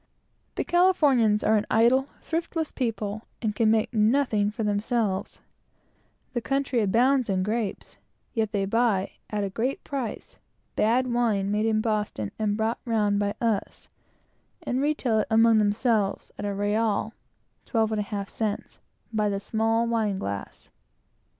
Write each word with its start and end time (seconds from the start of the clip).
The 0.55 0.63
Californians 0.63 1.43
are 1.43 1.57
an 1.57 1.67
idle, 1.69 2.07
thriftless 2.21 2.71
people, 2.71 3.27
and 3.39 3.55
can 3.55 3.69
make 3.69 3.93
nothing 3.93 4.49
for 4.49 4.63
themselves. 4.63 5.41
The 6.33 6.41
country 6.41 6.81
abounds 6.81 7.29
in 7.29 7.43
grapes, 7.43 7.97
yet 8.33 8.51
they 8.51 8.65
buy 8.65 9.11
bad 9.29 11.13
wines 11.13 11.51
made 11.51 11.67
in 11.67 11.81
Boston 11.81 12.31
and 12.39 12.57
brought 12.57 12.79
round 12.83 13.19
by 13.19 13.35
us, 13.39 13.89
at 14.65 14.69
an 14.73 14.77
immense 14.77 14.79
price, 14.79 14.79
and 14.79 14.81
retail 14.81 15.19
it 15.19 15.27
among 15.29 15.59
themselves 15.59 16.31
at 16.35 16.45
a 16.45 16.53
real 16.55 17.13
(12½ 17.67 18.27
cents) 18.31 18.79
by 19.13 19.29
the 19.29 19.39
small 19.39 19.85
wine 19.85 20.17
glass. 20.17 20.69